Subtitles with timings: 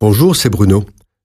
[0.00, 0.84] Bonjour, c'est Bruno.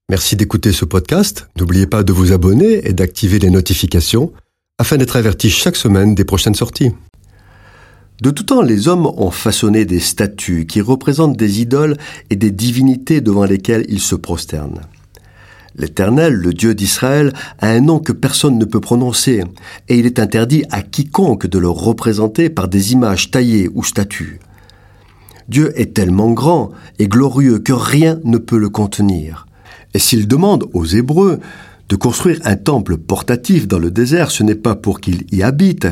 [0.09, 1.48] Merci d'écouter ce podcast.
[1.60, 4.34] N'oubliez pas de vous abonner et d'activer les notifications
[4.79, 6.89] afin d'être averti chaque semaine des prochaines sorties.
[8.23, 11.97] De tout temps, les hommes ont façonné des statues qui représentent des idoles
[12.31, 14.81] et des divinités devant lesquelles ils se prosternent.
[15.76, 19.43] L'Éternel, le Dieu d'Israël, a un nom que personne ne peut prononcer,
[19.87, 24.39] et il est interdit à quiconque de le représenter par des images taillées ou statues.
[25.49, 29.47] Dieu est tellement grand et glorieux que rien ne peut le contenir.
[29.93, 31.39] Et s'il demande aux Hébreux
[31.89, 35.87] de construire un temple portatif dans le désert, ce n'est pas pour qu'il y habite,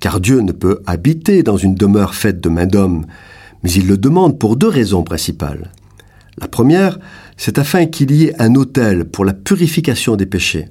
[0.00, 3.06] car Dieu ne peut habiter dans une demeure faite de main d'homme,
[3.62, 5.70] mais il le demande pour deux raisons principales.
[6.38, 6.98] La première,
[7.36, 10.68] c'est afin qu'il y ait un autel pour la purification des péchés.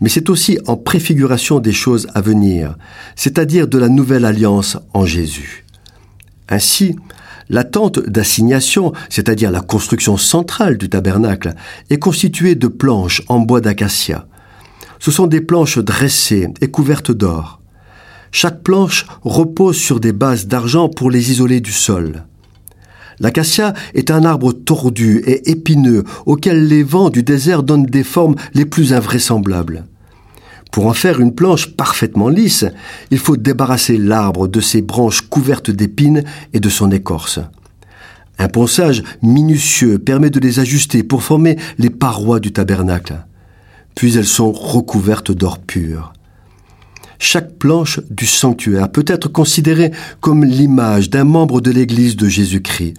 [0.00, 2.76] Mais c'est aussi en préfiguration des choses à venir,
[3.14, 5.64] c'est-à-dire de la nouvelle alliance en Jésus.
[6.48, 6.96] Ainsi,
[7.52, 11.54] la tente d'assignation, c'est-à-dire la construction centrale du tabernacle,
[11.90, 14.26] est constituée de planches en bois d'acacia.
[14.98, 17.60] Ce sont des planches dressées et couvertes d'or.
[18.32, 22.24] Chaque planche repose sur des bases d'argent pour les isoler du sol.
[23.20, 28.36] L'acacia est un arbre tordu et épineux auquel les vents du désert donnent des formes
[28.54, 29.84] les plus invraisemblables.
[30.72, 32.64] Pour en faire une planche parfaitement lisse,
[33.10, 37.40] il faut débarrasser l'arbre de ses branches couvertes d'épines et de son écorce.
[38.38, 43.26] Un ponçage minutieux permet de les ajuster pour former les parois du tabernacle.
[43.94, 46.14] Puis elles sont recouvertes d'or pur.
[47.18, 52.94] Chaque planche du sanctuaire peut être considérée comme l'image d'un membre de l'Église de Jésus-Christ.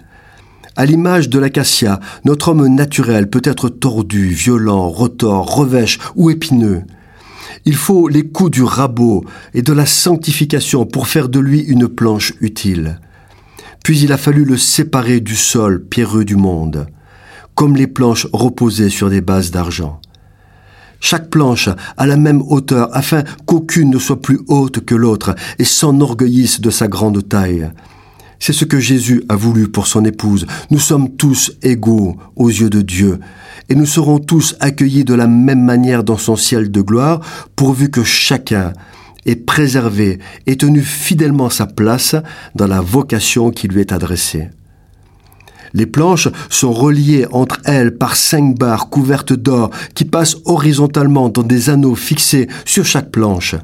[0.76, 6.84] À l'image de l'acacia, notre homme naturel peut être tordu, violent, retors, revêche ou épineux.
[7.66, 9.24] Il faut les coups du rabot
[9.54, 13.00] et de la sanctification pour faire de lui une planche utile.
[13.84, 16.88] Puis il a fallu le séparer du sol pierreux du monde,
[17.56, 20.00] comme les planches reposées sur des bases d'argent.
[21.00, 25.66] Chaque planche a la même hauteur afin qu'aucune ne soit plus haute que l'autre et
[25.66, 27.70] s'enorgueillisse de sa grande taille.
[28.46, 30.48] C'est ce que Jésus a voulu pour son épouse.
[30.70, 33.22] Nous sommes tous égaux aux yeux de Dieu
[33.70, 37.22] et nous serons tous accueillis de la même manière dans son ciel de gloire,
[37.56, 38.74] pourvu que chacun
[39.26, 42.18] ait préservé et tenu fidèlement sa place
[42.54, 44.50] dans la vocation qui lui est adressée.
[45.74, 51.44] Les planches sont reliées entre elles par cinq barres couvertes d'or qui passent horizontalement dans
[51.44, 53.56] des anneaux fixés sur chaque planche.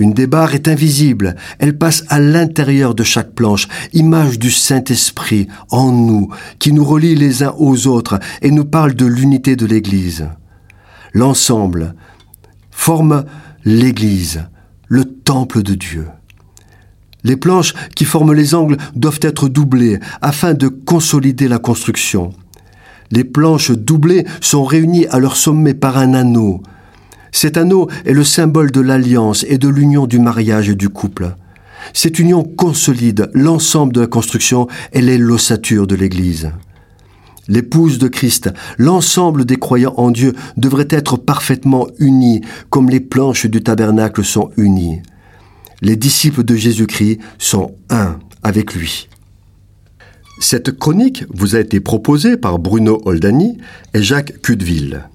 [0.00, 5.92] Une des est invisible, elle passe à l'intérieur de chaque planche, image du Saint-Esprit en
[5.92, 10.26] nous, qui nous relie les uns aux autres et nous parle de l'unité de l'Église.
[11.12, 11.94] L'ensemble
[12.70, 13.26] forme
[13.66, 14.44] l'Église,
[14.88, 16.06] le temple de Dieu.
[17.22, 22.32] Les planches qui forment les angles doivent être doublées afin de consolider la construction.
[23.10, 26.62] Les planches doublées sont réunies à leur sommet par un anneau.
[27.32, 31.34] Cet anneau est le symbole de l'alliance et de l'union du mariage et du couple.
[31.92, 36.50] Cette union consolide l'ensemble de la construction, elle est l'ossature de l'Église.
[37.48, 43.46] L'épouse de Christ, l'ensemble des croyants en Dieu devrait être parfaitement unis comme les planches
[43.46, 45.00] du tabernacle sont unies.
[45.82, 49.08] Les disciples de Jésus-Christ sont un avec lui.
[50.38, 53.58] Cette chronique vous a été proposée par Bruno Oldani
[53.94, 55.08] et Jacques Cudeville.